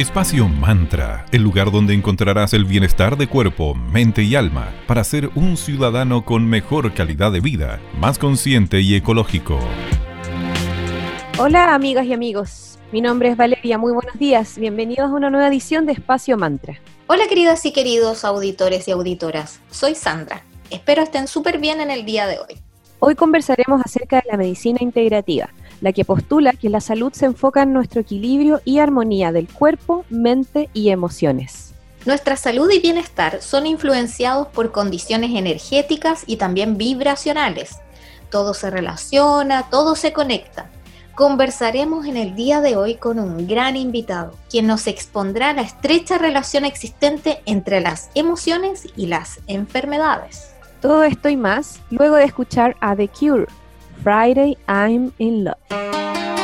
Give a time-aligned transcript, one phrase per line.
[0.00, 5.28] Espacio Mantra, el lugar donde encontrarás el bienestar de cuerpo, mente y alma para ser
[5.34, 9.58] un ciudadano con mejor calidad de vida, más consciente y ecológico.
[11.38, 15.48] Hola amigas y amigos, mi nombre es Valeria, muy buenos días, bienvenidos a una nueva
[15.48, 16.80] edición de Espacio Mantra.
[17.06, 22.06] Hola queridas y queridos auditores y auditoras, soy Sandra, espero estén súper bien en el
[22.06, 22.56] día de hoy.
[23.00, 25.50] Hoy conversaremos acerca de la medicina integrativa
[25.80, 30.04] la que postula que la salud se enfoca en nuestro equilibrio y armonía del cuerpo,
[30.10, 31.74] mente y emociones.
[32.06, 37.78] Nuestra salud y bienestar son influenciados por condiciones energéticas y también vibracionales.
[38.30, 40.70] Todo se relaciona, todo se conecta.
[41.14, 46.16] Conversaremos en el día de hoy con un gran invitado, quien nos expondrá la estrecha
[46.16, 50.54] relación existente entre las emociones y las enfermedades.
[50.80, 53.46] Todo esto y más luego de escuchar a The Cure
[54.02, 56.39] Friday I'm in Love.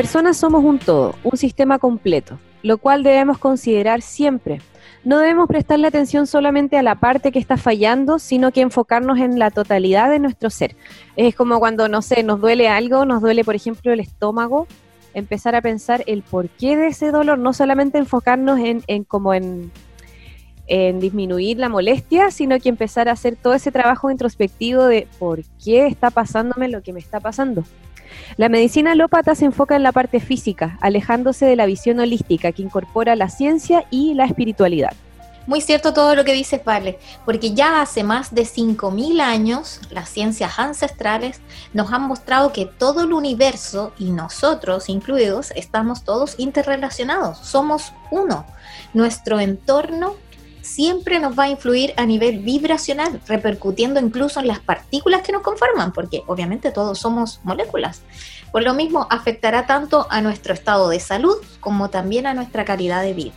[0.00, 4.62] Personas somos un todo, un sistema completo, lo cual debemos considerar siempre.
[5.04, 9.38] No debemos prestarle atención solamente a la parte que está fallando, sino que enfocarnos en
[9.38, 10.74] la totalidad de nuestro ser.
[11.16, 14.66] Es como cuando, no sé, nos duele algo, nos duele, por ejemplo, el estómago,
[15.12, 19.70] empezar a pensar el porqué de ese dolor, no solamente enfocarnos en, en como en,
[20.66, 25.42] en disminuir la molestia, sino que empezar a hacer todo ese trabajo introspectivo de por
[25.62, 27.64] qué está pasándome lo que me está pasando.
[28.36, 32.62] La medicina alópata se enfoca en la parte física, alejándose de la visión holística que
[32.62, 34.92] incorpora la ciencia y la espiritualidad.
[35.46, 40.08] Muy cierto todo lo que dices, Vale, porque ya hace más de 5.000 años las
[40.08, 41.40] ciencias ancestrales
[41.72, 48.46] nos han mostrado que todo el universo y nosotros incluidos estamos todos interrelacionados, somos uno.
[48.92, 50.14] Nuestro entorno
[50.70, 55.42] siempre nos va a influir a nivel vibracional, repercutiendo incluso en las partículas que nos
[55.42, 58.02] conforman, porque obviamente todos somos moléculas.
[58.52, 63.02] Por lo mismo, afectará tanto a nuestro estado de salud como también a nuestra calidad
[63.02, 63.34] de vida.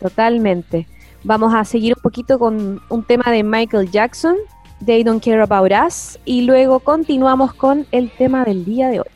[0.00, 0.88] Totalmente.
[1.24, 4.36] Vamos a seguir un poquito con un tema de Michael Jackson,
[4.84, 9.06] They Don't Care About Us, y luego continuamos con el tema del día de hoy.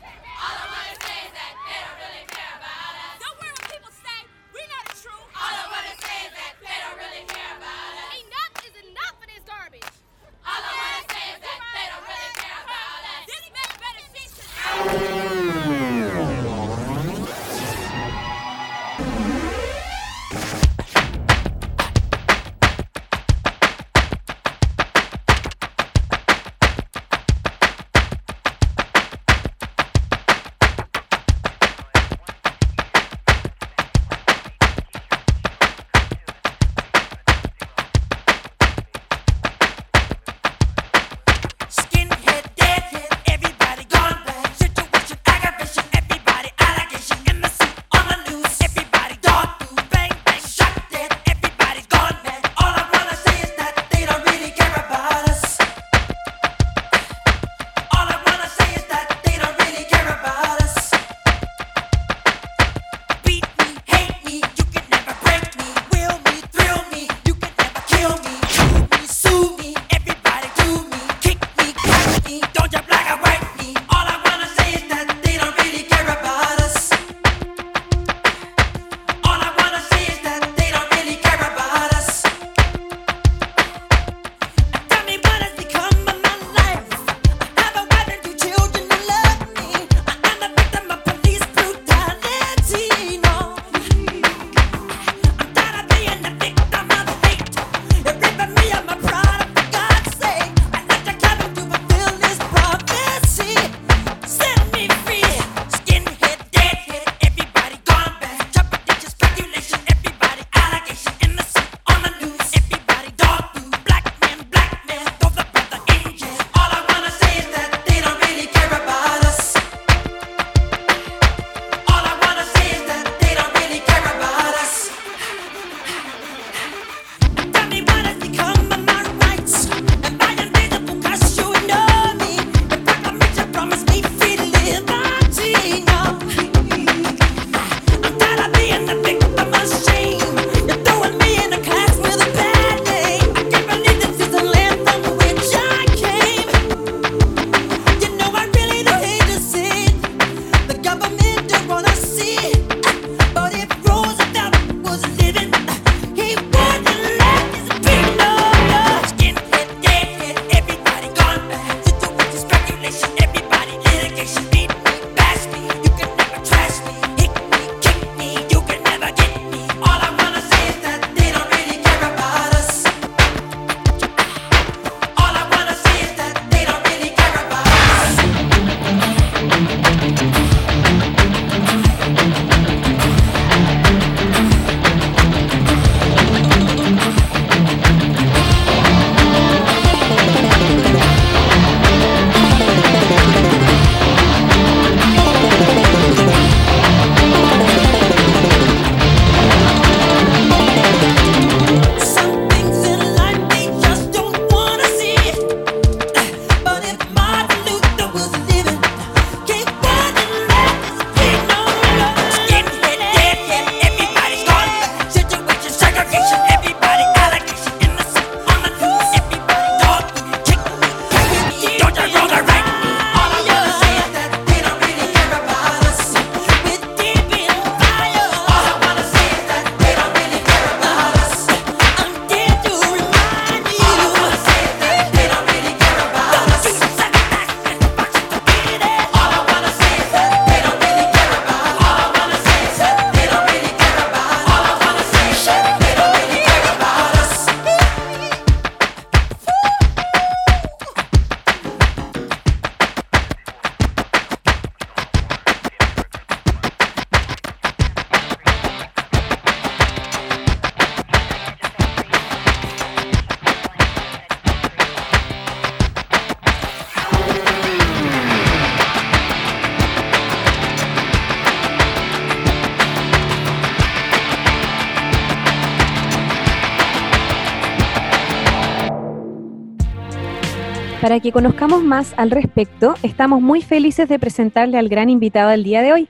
[281.26, 285.82] Que conozcamos más al respecto, estamos muy felices de presentarle al gran invitado del día
[285.82, 286.08] de hoy.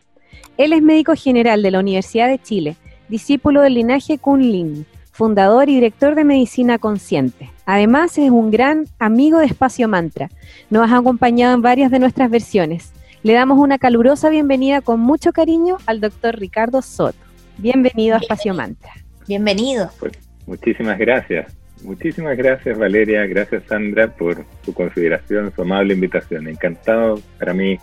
[0.58, 2.76] Él es médico general de la Universidad de Chile,
[3.08, 7.50] discípulo del linaje Kunlin, fundador y director de Medicina Consciente.
[7.64, 10.28] Además, es un gran amigo de Espacio Mantra.
[10.68, 12.92] Nos ha acompañado en varias de nuestras versiones.
[13.22, 17.16] Le damos una calurosa bienvenida con mucho cariño al doctor Ricardo Soto.
[17.56, 18.92] Bienvenido a Espacio Mantra.
[19.26, 19.88] Bienvenido.
[19.98, 20.12] Pues,
[20.46, 21.55] muchísimas gracias.
[21.82, 26.48] Muchísimas gracias Valeria, gracias Sandra por su consideración, su amable invitación.
[26.48, 27.78] Encantado para mí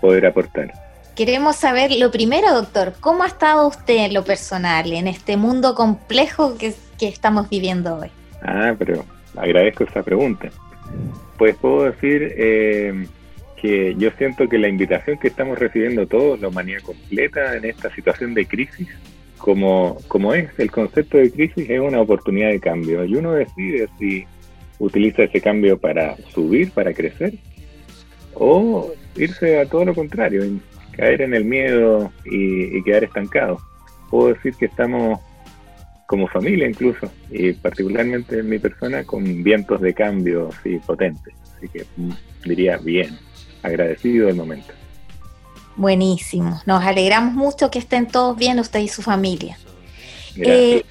[0.00, 0.72] poder aportar.
[1.14, 5.74] Queremos saber lo primero, doctor, ¿cómo ha estado usted en lo personal, en este mundo
[5.76, 8.08] complejo que, estamos viviendo hoy?
[8.42, 9.04] Ah, pero
[9.36, 10.48] agradezco esa pregunta.
[11.38, 13.06] Pues puedo decir eh,
[13.60, 17.94] que yo siento que la invitación que estamos recibiendo todos, la humanidad completa, en esta
[17.94, 18.88] situación de crisis,
[19.44, 23.04] como, como es el concepto de crisis, es una oportunidad de cambio.
[23.04, 24.24] Y uno decide si
[24.78, 27.34] utiliza ese cambio para subir, para crecer,
[28.32, 30.42] o irse a todo lo contrario,
[30.92, 33.58] caer en el miedo y, quedar estancado.
[34.08, 35.20] Puedo decir que estamos
[36.06, 41.34] como familia incluso, y particularmente en mi persona, con vientos de cambio así potentes.
[41.54, 42.12] Así que mm,
[42.46, 43.10] diría bien,
[43.62, 44.72] agradecido del momento.
[45.76, 46.60] Buenísimo.
[46.66, 49.58] Nos alegramos mucho que estén todos bien, usted y su familia.
[50.36, 50.84] Eh,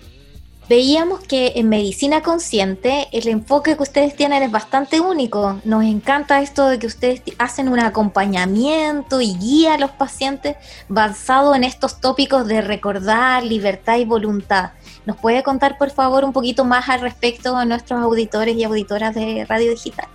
[0.67, 5.61] veíamos que en medicina consciente el enfoque que ustedes tienen es bastante único.
[5.63, 10.57] Nos encanta esto de que ustedes hacen un acompañamiento y guía a los pacientes
[10.89, 14.71] basado en estos tópicos de recordar, libertad y voluntad.
[15.05, 19.15] ¿Nos puede contar, por favor, un poquito más al respecto a nuestros auditores y auditoras
[19.15, 20.07] de Radio Digital?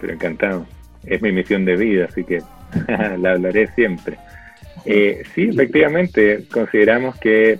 [0.00, 0.66] Pero encantado.
[1.04, 2.42] Es mi misión de vida, así que
[3.18, 4.16] la hablaré siempre.
[4.84, 7.58] Eh, sí, efectivamente, consideramos que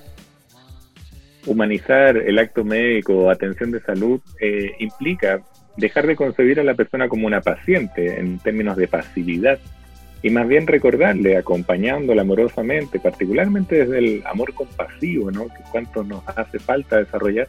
[1.47, 5.42] humanizar el acto médico o atención de salud eh, implica
[5.76, 9.59] dejar de concebir a la persona como una paciente en términos de pasividad
[10.23, 15.49] y más bien recordarle, acompañándola amorosamente, particularmente desde el amor compasivo, ¿no?
[15.49, 17.47] que cuánto nos hace falta desarrollar,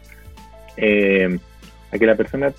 [0.75, 1.39] eh,
[1.91, 2.51] a que la persona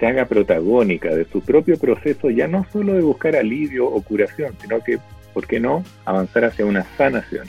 [0.00, 4.54] se haga protagónica de su propio proceso, ya no solo de buscar alivio o curación,
[4.60, 4.98] sino que,
[5.34, 7.46] ¿por qué no?, avanzar hacia una sanación.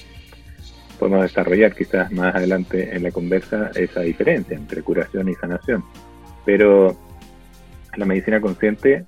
[1.00, 5.84] Podemos desarrollar quizás más adelante en la conversa esa diferencia entre curación y sanación.
[6.46, 6.98] Pero
[7.96, 9.06] la medicina consciente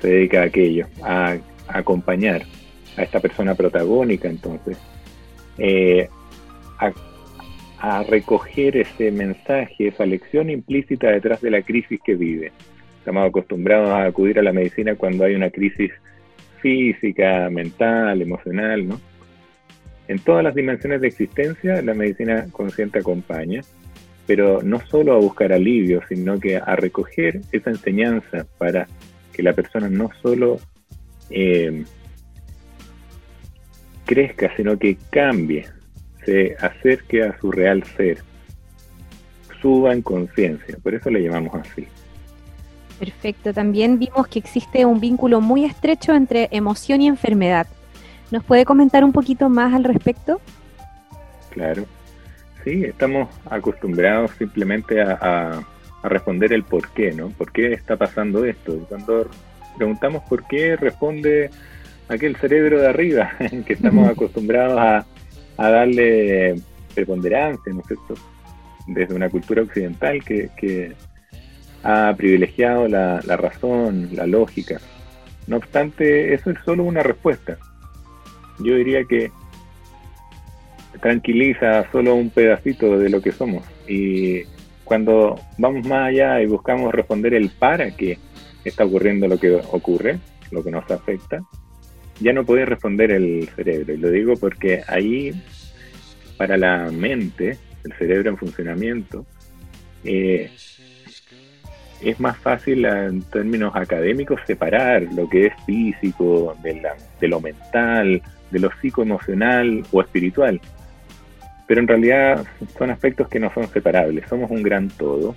[0.00, 2.42] se dedica a aquello, a, acompañar
[2.96, 4.78] a esta persona protagónica entonces,
[5.58, 6.08] eh,
[6.78, 6.92] a
[7.80, 12.52] a recoger ese mensaje, esa lección implícita detrás de la crisis que vive.
[12.98, 15.92] Estamos acostumbrados a acudir a la medicina cuando hay una crisis
[16.60, 19.00] física, mental, emocional, ¿no?
[20.08, 23.60] En todas las dimensiones de existencia, la medicina consciente acompaña,
[24.26, 28.88] pero no solo a buscar alivio, sino que a recoger esa enseñanza para
[29.32, 30.58] que la persona no solo
[31.30, 31.84] eh,
[34.06, 35.66] crezca, sino que cambie,
[36.28, 38.18] se acerque a su real ser,
[39.62, 41.86] suba en conciencia, por eso le llamamos así.
[42.98, 47.66] Perfecto, también vimos que existe un vínculo muy estrecho entre emoción y enfermedad.
[48.30, 50.38] ¿Nos puede comentar un poquito más al respecto?
[51.48, 51.86] Claro,
[52.62, 55.62] sí, estamos acostumbrados simplemente a,
[56.02, 57.28] responder el por qué, ¿no?
[57.30, 58.76] ¿Por qué está pasando esto?
[58.76, 59.28] Y cuando
[59.76, 61.50] preguntamos por qué, responde
[62.06, 63.32] aquel cerebro de arriba,
[63.66, 65.06] que estamos acostumbrados a,
[65.58, 66.54] a darle
[66.94, 68.14] preponderancia, ¿no es cierto?
[68.86, 70.94] Desde una cultura occidental que,
[71.84, 74.80] ha privilegiado la, razón, la lógica.
[75.46, 77.56] No obstante, eso es solo una respuesta.
[78.58, 79.30] Yo diría que
[81.00, 83.64] tranquiliza solo un pedacito de lo que somos.
[83.86, 84.42] Y
[84.84, 88.18] cuando vamos más allá y buscamos responder el para qué
[88.64, 90.18] está ocurriendo lo que ocurre,
[90.50, 91.42] lo que nos afecta,
[92.20, 93.94] ya no puede responder el cerebro.
[93.94, 95.32] Y lo digo porque ahí,
[96.36, 99.26] para la mente, el cerebro en funcionamiento,
[100.04, 100.50] eh,
[102.00, 106.80] es más fácil en términos académicos separar lo que es físico de,
[107.20, 110.60] de lo mental, de lo psicoemocional o espiritual.
[111.66, 112.46] Pero en realidad
[112.78, 115.34] son aspectos que no son separables, somos un gran todo,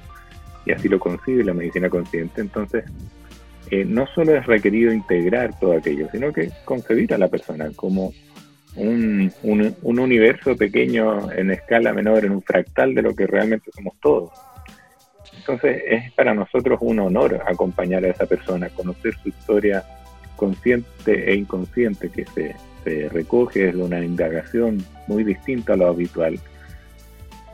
[0.65, 2.41] y así lo concibe la medicina consciente.
[2.41, 2.85] Entonces,
[3.86, 8.13] no solo es requerido integrar todo aquello, sino que concebir a la persona como
[8.75, 9.34] un,
[9.82, 14.32] universo pequeño en escala menor, en un fractal de lo que realmente somos todos.
[15.38, 19.84] Entonces es para nosotros un honor acompañar a esa persona, conocer su historia
[20.36, 22.56] consciente e inconsciente que se,
[23.10, 26.40] recoge desde una indagación muy distinta a lo habitual,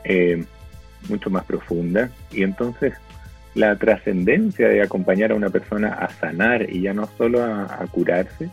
[0.04, 0.42] eh,
[1.06, 2.94] mucho más profunda, y entonces
[3.54, 8.48] la trascendencia de acompañar a una persona a sanar y ya no solo a, curarse,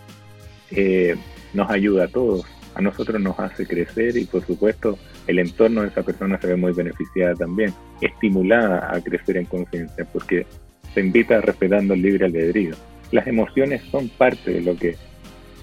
[0.71, 1.15] eh,
[1.53, 2.45] nos ayuda a todos.
[2.75, 4.97] A nosotros nos hace crecer y por supuesto
[5.27, 10.05] el entorno de esa persona se ve muy beneficiada también, estimulada a crecer en conciencia,
[10.11, 10.45] porque
[10.93, 12.75] se invita respetando el libre albedrío.
[13.11, 14.95] Las emociones son parte de lo que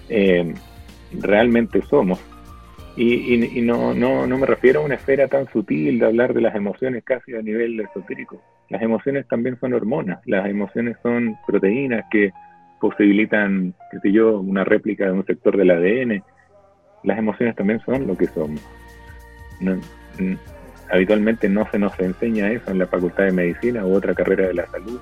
[0.08, 0.54] eh,
[1.20, 2.18] realmente somos.
[2.94, 6.54] Y, no, no, no me refiero a una esfera tan sutil de hablar de las
[6.54, 8.38] emociones casi a nivel esotérico.
[8.72, 12.32] Las emociones también son hormonas, las emociones son proteínas que
[12.80, 16.24] posibilitan, qué sé yo, una réplica de un sector del ADN.
[17.02, 18.62] Las emociones también son lo que somos.
[20.90, 24.54] habitualmente no se nos enseña eso en la Facultad de Medicina u otra carrera de
[24.54, 24.98] la salud,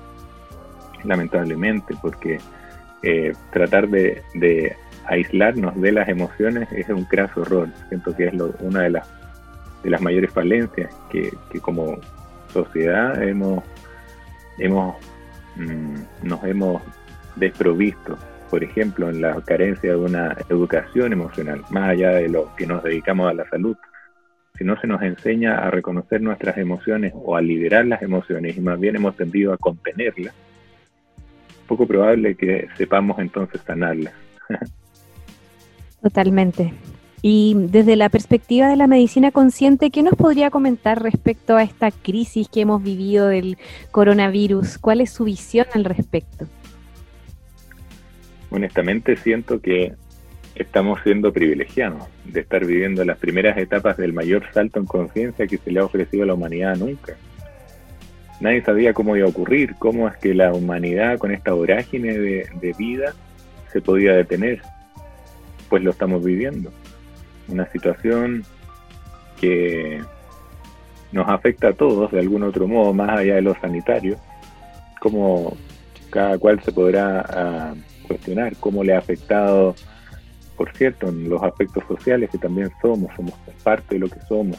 [1.05, 2.39] lamentablemente, porque
[3.03, 4.75] eh, tratar de,
[5.05, 7.69] aislarnos de las emociones es un craso horror.
[7.87, 9.09] Siento que es una de las,
[9.81, 11.97] de las mayores falencias que, como
[12.51, 13.63] sociedad hemos,
[14.57, 14.95] hemos
[15.55, 16.81] mm, nos hemos
[17.35, 18.17] desprovisto,
[18.49, 22.83] por ejemplo, en la carencia de una educación emocional, más allá de lo que nos
[22.83, 23.77] dedicamos a la salud.
[24.57, 28.61] Si no se nos enseña a reconocer nuestras emociones o a liberar las emociones y
[28.61, 30.35] más bien hemos tendido a contenerlas,
[31.67, 34.13] poco probable que sepamos entonces sanarlas.
[36.01, 36.73] Totalmente.
[37.21, 41.91] Y desde la perspectiva de la medicina consciente, ¿qué nos podría comentar respecto a esta
[41.91, 43.57] crisis que hemos vivido del
[43.91, 44.79] coronavirus?
[44.79, 46.47] ¿Cuál es su visión al respecto?
[48.49, 49.93] Honestamente siento que
[50.55, 55.57] estamos siendo privilegiados de estar viviendo las primeras etapas del mayor salto en conciencia que
[55.57, 57.15] se le ha ofrecido a la humanidad nunca.
[58.39, 62.49] Nadie sabía cómo iba a ocurrir, cómo es que la humanidad con esta vorágine de,
[62.59, 63.13] de vida
[63.71, 64.61] se podía detener
[65.69, 66.69] pues lo estamos viviendo.
[67.51, 68.43] Una situación
[69.39, 70.01] que
[71.11, 74.17] nos afecta a todos de algún otro modo, más allá de lo sanitario,
[74.99, 75.57] como
[76.09, 77.73] cada cual se podrá ah,
[78.07, 79.75] cuestionar cómo le ha afectado,
[80.55, 83.33] por cierto, en los aspectos sociales que también somos, somos
[83.63, 84.57] parte de lo que somos,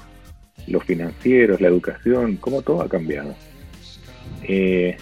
[0.66, 3.34] los financieros, la educación, cómo todo ha cambiado.
[4.42, 4.96] Eh,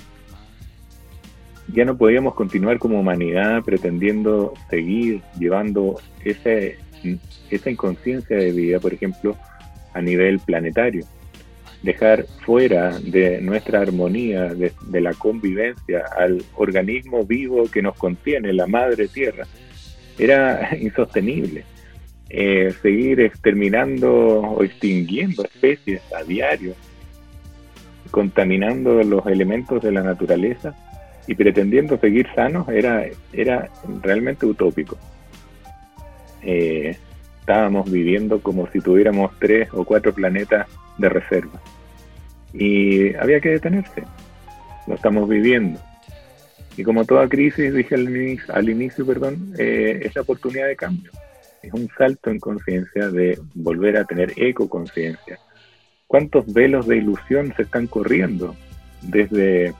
[1.73, 6.79] ya no podíamos continuar como humanidad pretendiendo seguir llevando ese,
[7.51, 9.37] esa inconsciencia de vida, por ejemplo,
[9.95, 11.05] a nivel planetario.
[11.83, 18.67] Dejar fuera de nuestra armonía, de, la convivencia, al organismo vivo que nos contiene, la
[18.67, 19.47] madre tierra,
[20.19, 21.65] era insostenible.
[22.29, 26.75] Eh, seguir exterminando o extinguiendo especies a diario,
[28.13, 30.77] contaminando los elementos de la naturaleza,
[31.31, 33.69] y pretendiendo seguir sanos era, era
[34.03, 34.99] realmente utópico.
[36.43, 36.97] Eh,
[37.41, 40.67] estábamos viviendo como si tuviéramos tres o cuatro planetas
[40.99, 41.61] de reserva.
[42.53, 44.05] Y había que detenerse.
[44.87, 45.81] Lo estamos viviendo.
[46.77, 50.77] Y como toda crisis, dije al inicio, al inicio perdón, eh, es la oportunidad de
[50.77, 51.11] cambio.
[51.63, 55.39] Es un salto en conciencia de volver a tener ecoconciencia.
[56.07, 58.57] ¿Cuántos velos de ilusión se están corriendo
[59.03, 59.75] desde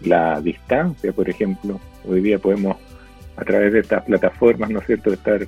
[0.00, 1.80] la distancia, por ejemplo.
[2.06, 2.76] Hoy día podemos,
[3.36, 5.46] a través de estas plataformas, ¿no es cierto?, estar,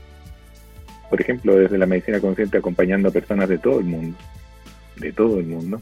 [1.08, 4.16] por ejemplo, desde la medicina consciente acompañando a personas de todo el mundo,
[4.96, 5.80] de todo el mundo.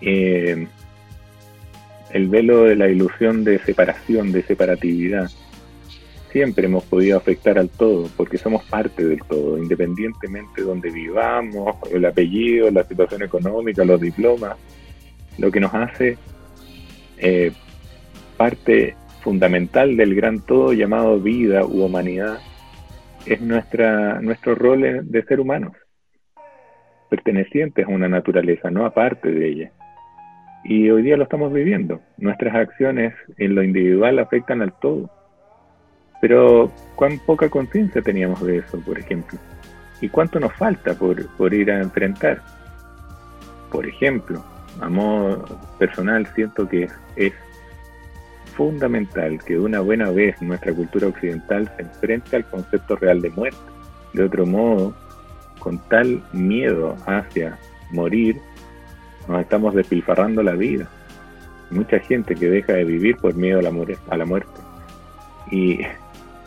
[0.00, 0.66] Eh,
[2.10, 5.30] el velo de la ilusión de separación, de separatividad,
[6.30, 11.76] siempre hemos podido afectar al todo, porque somos parte del todo, independientemente de donde vivamos,
[11.92, 14.56] el apellido, la situación económica, los diplomas,
[15.38, 16.18] lo que nos hace
[17.18, 17.52] eh,
[18.36, 22.38] parte fundamental del gran todo llamado vida u humanidad
[23.26, 25.72] es nuestra, nuestro rol de ser humanos,
[27.08, 29.72] pertenecientes a una naturaleza, no aparte de ella.
[30.64, 32.00] Y hoy día lo estamos viviendo.
[32.16, 35.10] Nuestras acciones en lo individual afectan al todo.
[36.20, 39.38] Pero cuán poca conciencia teníamos de eso, por ejemplo.
[40.00, 42.40] ¿Y cuánto nos falta por, por ir a enfrentar?
[43.70, 44.42] Por ejemplo,
[44.80, 45.44] a modo
[45.78, 47.32] personal siento que es
[48.56, 53.30] fundamental que de una buena vez nuestra cultura occidental se enfrente al concepto real de
[53.30, 53.58] muerte.
[54.12, 54.94] De otro modo,
[55.58, 57.58] con tal miedo hacia
[57.90, 58.36] morir,
[59.28, 60.88] nos estamos despilfarrando la vida.
[61.70, 64.60] Mucha gente que deja de vivir por miedo a la, muerte, a la muerte.
[65.50, 65.80] Y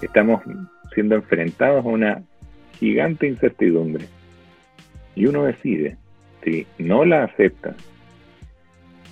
[0.01, 0.41] estamos
[0.93, 2.21] siendo enfrentados a una
[2.79, 4.05] gigante incertidumbre.
[5.15, 5.97] Y uno decide,
[6.43, 7.75] si no la acepta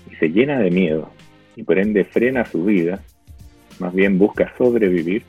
[0.09, 1.09] y se llena de miedo,
[1.55, 3.01] y por ende frena su vida,
[3.79, 5.23] más bien busca sobrevivir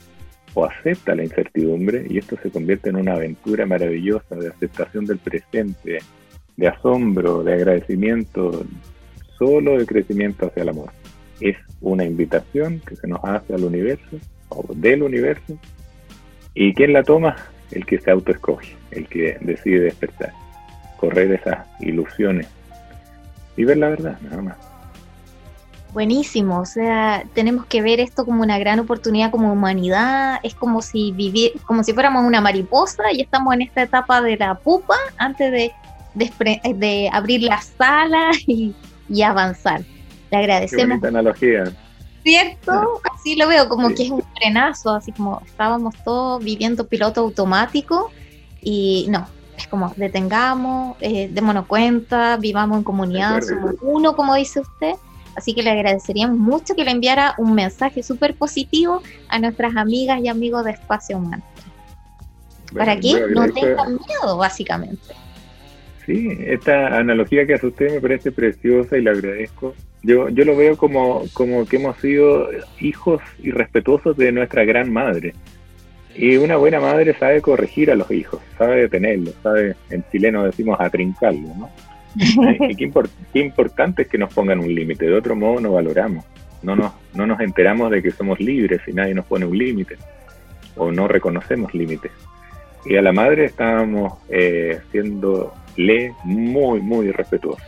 [0.54, 5.18] o acepta la incertidumbre y esto se convierte en una aventura maravillosa de aceptación del
[5.18, 5.98] presente,
[6.56, 8.64] de asombro, de agradecimiento
[9.38, 10.90] solo de crecimiento hacia el amor.
[11.40, 15.58] Es una invitación que se nos hace al universo o del universo.
[16.54, 17.36] ¿Y quién la toma?
[17.70, 20.32] El que se autoescoge, el que decide despertar,
[20.96, 22.48] correr esas ilusiones
[23.56, 24.75] y ver la verdad, nada más.
[25.96, 30.82] Buenísimo, o sea, tenemos que ver esto como una gran oportunidad como humanidad, es como
[30.82, 34.94] si vivir, como si fuéramos una mariposa y estamos en esta etapa de la pupa
[35.16, 35.72] antes de,
[36.74, 38.74] de, abrir las salas y,
[39.22, 39.84] avanzar.
[40.30, 41.00] Le agradecemos.
[41.00, 41.64] Qué analogía.
[42.22, 43.00] ¿Cierto?
[43.14, 48.10] Así lo veo, como que es un frenazo, así como estábamos todos viviendo piloto automático
[48.60, 54.60] y no, es como detengamos, eh, démonos cuenta, vivamos en comunidad, somos uno, como dice
[54.60, 54.92] usted,
[55.36, 60.20] Así que le agradeceríamos mucho que le enviara un mensaje súper positivo a nuestras amigas
[60.20, 61.42] y amigos de Espacio Humano.
[62.74, 65.14] para que no tengan miedo, básicamente.
[66.04, 69.74] Sí, esta analogía que hace usted me parece preciosa y le agradezco.
[70.02, 72.48] Yo, yo lo veo como, como que hemos sido
[72.80, 75.34] hijos irrespetuosos de nuestra gran madre.
[76.14, 80.80] Y una buena madre sabe corregir a los hijos, sabe detenerlos, sabe, en chileno decimos
[80.80, 81.70] atrincarlos, ¿no?
[83.32, 86.24] qué, importante es que nos pongan un límite, de otro modo no valoramos,
[86.62, 89.96] no nos, no nos enteramos de que somos libres y nadie nos pone un límite,
[90.76, 92.12] o no reconocemos límites.
[92.84, 94.80] Y a la madre estábamos eh,
[96.24, 97.66] muy, muy respetuosos.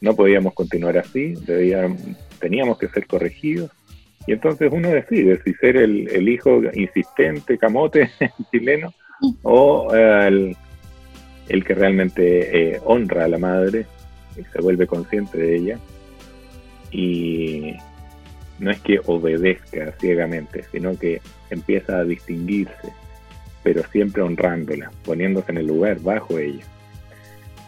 [0.00, 1.34] No podíamos continuar así,
[2.38, 3.70] teníamos que ser corregidos.
[4.26, 8.10] Y entonces uno decide si ser el, hijo insistente, camote
[8.52, 8.92] chileno,
[9.42, 10.56] o eh, el,
[11.48, 13.86] el que realmente eh, honra a la madre
[14.36, 15.78] y se vuelve consciente de ella
[16.90, 17.76] y
[18.58, 22.92] no es que obedezca ciegamente, sino que empieza a distinguirse,
[23.62, 26.64] pero siempre honrándola, poniéndose en el lugar bajo ella.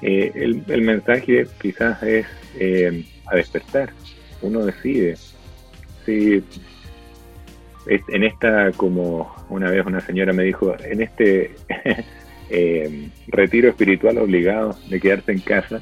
[0.02, 2.26] Eh, el, mensaje quizás es
[2.58, 3.90] eh, a despertar.
[4.42, 5.16] Uno decide
[6.04, 6.44] si
[8.08, 11.54] en esta, como una vez una señora me dijo, en este
[12.48, 15.80] Eh, retiro espiritual obligado de quedarse en casa,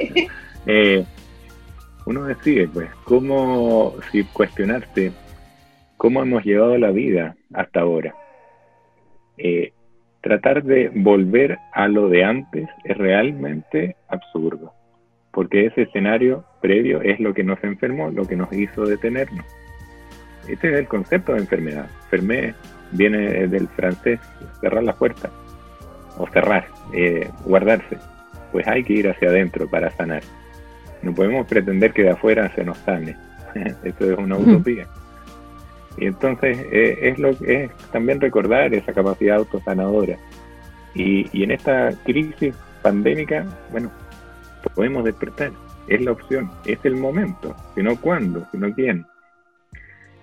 [0.66, 1.04] eh,
[2.06, 5.10] uno decide, pues, cómo, si cuestionarse
[5.96, 8.14] cómo hemos llevado la vida hasta ahora.
[9.36, 9.72] Eh,
[10.20, 14.72] tratar de volver a lo de antes es realmente absurdo,
[15.32, 19.44] porque ese escenario previo es lo que nos enfermó, lo que nos hizo detenernos.
[20.46, 21.90] Ese es el concepto de enfermedad.
[22.04, 22.54] Enfermé
[22.92, 24.20] viene del francés,
[24.60, 25.28] cerrar la puerta
[26.16, 27.98] o cerrar, eh, guardarse,
[28.52, 30.22] pues hay que ir hacia adentro para sanar.
[31.02, 33.16] No podemos pretender que de afuera se nos sane.
[33.84, 34.86] Esto es una utopía.
[35.98, 40.16] Y entonces eh, es lo que es también recordar esa capacidad autosanadora.
[40.94, 43.90] Y, y en esta crisis pandémica, bueno,
[44.74, 45.52] podemos despertar.
[45.88, 49.06] Es la opción, es el momento, sino cuándo, sino quién.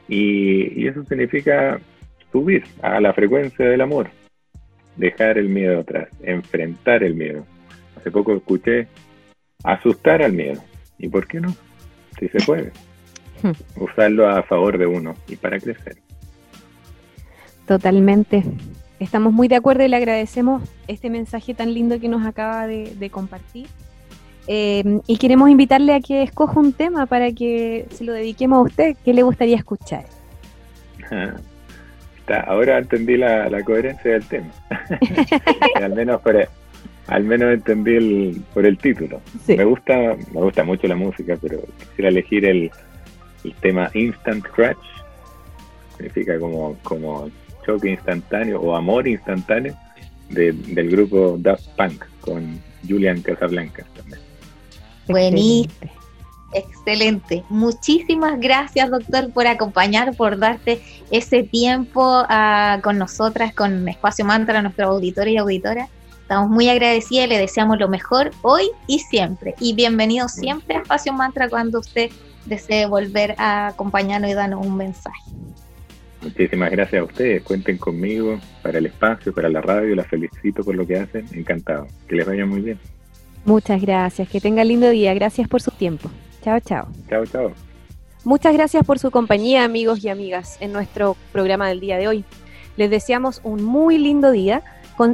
[0.08, 1.79] Y, y eso significa
[2.32, 4.10] subir a la frecuencia del amor,
[4.95, 7.45] dejar el miedo atrás, enfrentar el miedo.
[7.97, 8.88] Hace poco escuché
[9.63, 10.62] asustar al miedo.
[10.97, 11.53] ¿Y por qué no?
[12.19, 12.71] Si se puede.
[13.75, 15.97] Usarlo a favor de uno y para crecer.
[17.67, 18.43] Totalmente.
[18.99, 23.10] Estamos muy de acuerdo y le agradecemos este mensaje tan lindo que nos acaba de,
[23.12, 23.67] compartir.
[24.47, 28.62] Eh, y queremos invitarle a que escoja un tema para que se lo dediquemos a
[28.62, 28.97] usted.
[29.03, 30.06] ¿Qué le gustaría escuchar?
[32.30, 34.50] Ahora entendí la, coherencia del tema.
[35.76, 36.48] al menos por
[37.08, 39.22] al menos entendí el, por el título.
[39.48, 42.72] Me gusta me gusta mucho la música, pero quisiera elegir el,
[43.62, 44.78] tema Instant Crush.
[45.98, 47.30] Significa como, como
[47.66, 49.76] choque instantáneo o amor instantáneo
[50.30, 54.20] del grupo Daft Punk con Julian Casablanca también.
[55.08, 55.83] Buenísimo.
[56.54, 57.44] Excelente.
[57.50, 64.62] Muchísimas gracias, doctor, por acompañar, por darte ese tiempo ah, con nosotras, con Espacio Mantra,
[64.62, 65.88] nuestro auditor y auditora.
[66.22, 69.56] Estamos muy agradecidas, le deseamos lo mejor hoy y siempre.
[69.60, 72.10] Y bienvenido siempre a Espacio Mantra cuando usted
[72.46, 75.22] desee volver a acompañarnos y darnos un mensaje.
[76.24, 77.44] Muchísimas gracias a ustedes.
[77.44, 79.96] Cuenten conmigo para el espacio, para la radio.
[79.96, 81.28] Las felicito por lo que hacen.
[81.34, 81.88] Encantado.
[82.08, 82.80] Que les vaya muy bien.
[83.44, 84.30] Muchas gracias.
[84.30, 85.13] Que tenga lindo día.
[85.13, 86.10] Gracias por su tiempo.
[86.43, 86.88] Chao, chao.
[87.10, 87.51] Chao, chao.
[88.25, 92.25] Muchas gracias por su compañía, amigos y amigas, en nuestro programa del día de hoy.
[92.77, 94.62] Les deseamos un muy lindo día.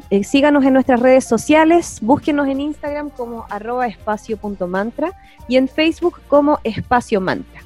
[0.10, 5.14] Eh, síganos en nuestras redes sociales, búsquenos en Instagram como arroba espacio.mantra
[5.48, 7.62] y en Facebook como espacio mantra.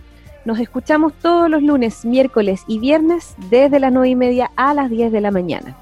[0.46, 4.90] Nos escuchamos todos los lunes, miércoles y viernes desde las 9 y media a las
[4.90, 5.76] 10 de la mañana.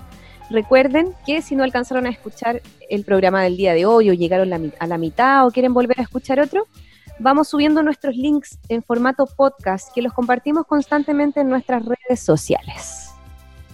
[0.49, 4.53] Recuerden que si no alcanzaron a escuchar el programa del día de hoy o llegaron
[4.79, 6.67] a la mitad o quieren volver a escuchar otro,
[7.21, 13.10] vamos subiendo nuestros links en formato podcast que los compartimos constantemente en nuestras redes sociales.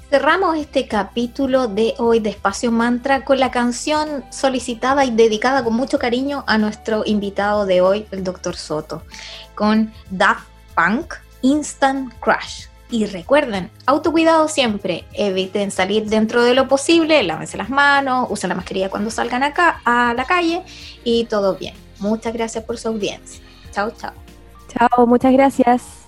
[0.10, 5.75] Cerramos este capítulo de hoy de Espacio Mantra con la canción solicitada y dedicada con
[5.75, 8.55] mucho cariño a nuestro invitado de hoy, el Dr.
[8.55, 9.03] Soto,
[9.55, 12.67] con Daft Punk Instant Crash.
[12.89, 18.55] Y recuerden, autocuidado siempre, eviten salir dentro de lo posible, lávense las manos, usen la
[18.55, 20.63] mascarilla cuando salgan acá a la calle
[21.03, 21.87] y todo bien.
[21.99, 23.43] Muchas gracias por su audiencia.
[23.71, 24.13] Chao, chao.
[24.67, 26.07] Chao, muchas gracias.